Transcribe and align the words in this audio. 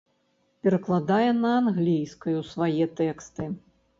Перакладае 0.67 1.27
на 1.43 1.51
англійскую 1.59 2.37
свае 2.53 2.85
тэксты. 3.01 3.51